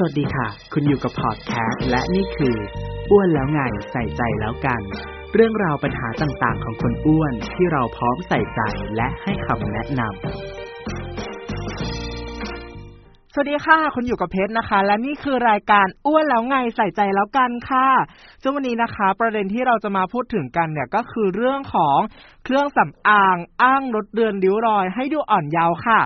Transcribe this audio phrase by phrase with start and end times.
[0.00, 2.56] สวัสดีค่ะ คุณอยู่กับพอดแคสต์และนี่คือ
[3.10, 3.60] อ้วนแล้วไง
[3.92, 4.80] ใส่ใจแล้วกัน
[5.34, 8.60] เรื่องราวปัญหาต่างๆ ของคนอ้วนที่เราพร้อมใส่ใจ
[8.96, 10.12] และให้คำแนะนำ
[13.34, 17.88] สวัสดีค่ะ คุณอยู่กับเพชรนะคะ และนี่คือรายการอ้วนแล้วไงใส่ใจแล้วกันค่ะ
[18.42, 21.98] ซึ่งวันนี้นะคะ ประเด็นที่เราจะมาพูดถึงกันเนี่ยก็คือเรื่องของ
[22.44, 26.00] เครื่องสำอางอ้างลดเดือนริ้วรอย ให้ดูอ่อนเยาว์ค่ะ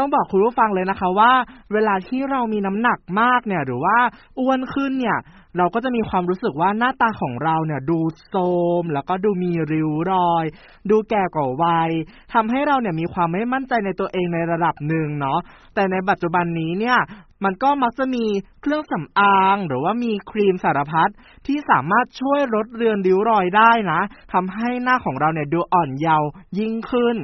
[0.00, 1.32] ต้องบอกคุณผู้ฟังเลยนะคะว่า
[1.72, 3.96] เวลาที่เรามีน้ำหนักมากเนี่ย หรือว่า
[4.38, 5.18] อ้วนขึ้นเนี่ย
[5.58, 7.98] เราก็จะมีความรู้สึกว่าหน้าตาของเราเนี่ยดู
[8.30, 8.36] โท
[8.80, 10.44] มแล้วก็ดูมีริ้วรอย
[10.90, 11.90] ดูแก่กว่าวัย
[12.34, 15.38] ทำให้เราเนี่ยมีความไม่มั่นใจในตัวเองในระดับหนึ่งเนาะ
[15.74, 16.98] แต่ในปัจจุบันนี้เนี่ย
[17.44, 18.24] มันก็มักจะมี
[18.62, 21.10] เครื่องสำอางหรือว่ามีครีมสารพัด
[21.46, 24.00] ที่สามารถช่วยลดเรือนริ้วรอยได้นะ
[24.32, 26.28] ทำให้หน้าของเราเนี่ยดูอ่อนเยาว์
[26.58, 27.16] ยิ่งขึ้น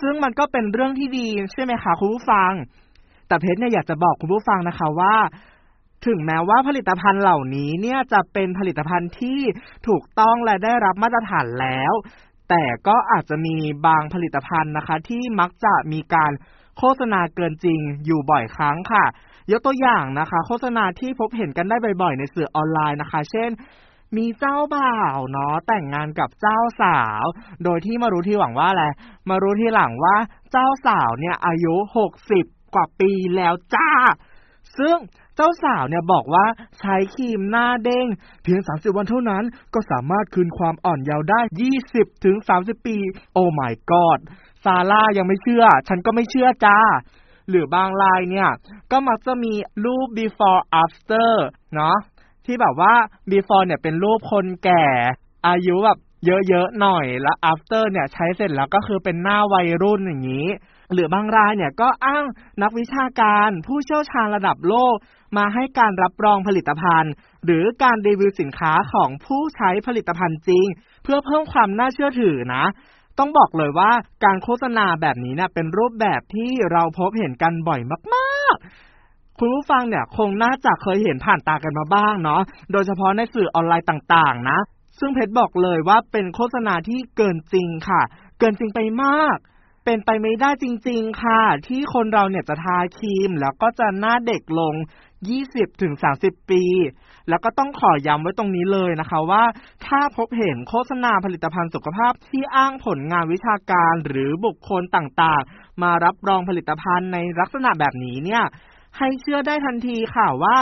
[0.00, 2.52] ซึ่งมันก็เป็นเรื่องที่ดีใช่ไหมคะคุณผู้ฟัง
[3.28, 5.14] แต่เพชรเนี่ยอยากจะบอกคุณผู้ฟังนะคะว่า
[6.06, 9.40] ถึงแม้ว่าผลิตภัณฑ์เหล่านี้เนี่ยจะเป็นผลิตภัณฑ์ที่
[9.88, 11.92] ถูกต้องและได้รับมาตรฐานแล้ว
[12.48, 16.32] แต่ก็อาจจะมีบางผลิตภัณฑ์นะคะ ที่มักจะมีการ
[16.78, 19.04] โฆษณาเกินจริงอยู่บ่อยครั้งค่ะ
[19.52, 23.50] ยกตัวอย่างนะคะ โฆษณาที่พบเห็นกันได้บ่อยๆ ในสื่อออนไลน์นะคะ เช่น
[24.16, 27.24] มีเจ้าบ่าวเนาะแต่งงานกับเจ้าสาว
[27.64, 28.84] โดยที่มารู้ที่หวังว่าอะไร
[29.28, 30.16] มารู้ที่หลังว่า
[30.52, 33.90] เจ้าสาวเนี่ยอายุหกสิบกว่าปีแล้วจ้า
[34.78, 34.96] ซึ่ง
[35.36, 36.46] เจ้าสาวเนี่ยบอกว่า
[36.78, 38.06] ใช้ครีมหน้าเด้ง
[38.42, 39.44] เพียง 30 วันเท่านั้น
[39.74, 41.40] ก็สามารถคืนความอ่อนเยาว์ได้
[41.82, 42.96] 20 ถึง 30 ปี
[43.32, 44.18] โอ้ my god
[44.64, 46.78] ซาร่ายังไม่เชื่อ ฉันก็ไม่เชื่อจ้า
[47.48, 48.48] หรือบางรายเนี่ย
[48.90, 49.52] ก็มักจะมี
[49.84, 51.30] รูป before after
[51.74, 51.96] เนาะ
[52.46, 52.94] ที่แบบว่า
[53.30, 54.84] before เนี่ยเป็นรูปคนแก่
[55.48, 60.48] อายุแบบเยอะๆหน่อยแล้ว after เนี่ยใช้เสร็จแล้วก็คือเป็นหน้าวัยรุ่นอย่างนี้
[60.92, 62.24] หรือบางรายเนี่ยก็อ้าง
[62.62, 64.96] นักวิชาการผู้เชี่ยวชาญระดับโลก
[65.36, 67.12] มาให้การรับรองผลิตภัณฑ์
[67.44, 70.66] หรือการรีวิวสินค้าของผู้ใช้ผลิตภัณฑ์จริง
[71.02, 72.64] เพื่อเพิ่มความน่าเชื่อถือนะ
[73.18, 73.90] ต้องบอกเลยว่า
[74.24, 77.80] การโฆษณาแบบนี้เนี่ยเป็นรูปแบบที่เราพบเห็นกันบ่อย
[78.14, 78.64] มากๆ
[79.42, 82.42] คุณผู้ฟังเนี่ยคงน่าจะเคยเห็นผ่านตากันมาบ้างเนาะ
[82.72, 84.58] โดยเฉพาะในสื่อออนไลน์ต่างๆ นะ
[84.98, 88.02] ซึ่งเพชรบอกเลยว่าเป็นโฆษณาที่เกินจริงค่ะ
[88.38, 89.36] เกินจริงไปมาก
[89.84, 94.74] เป็นไปไม่ได้จริง ๆ ค่ะ ที่คนเราเนี่ยจะทาครีม แล้วก็จะหน้าเด็กลง
[95.82, 96.64] 20-30 ปี
[97.28, 99.44] แล้วก็ต้องขอย้ำไว้ตรงนี้เลยนะคะว่า
[99.86, 108.44] ถ้าพบเห็นโฆษณาผลิตภัณฑ์สุขภาพที่อ้างผลงานวิชาการหรือบุคคลต่างๆ มารับรองผลิตภัณฑ์ในลักษณะแบบนี้เนี่ย
[108.98, 110.56] ให้เชื่อได้ทันทีค่ะว่า